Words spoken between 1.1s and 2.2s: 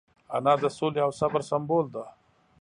صبر سمبول ده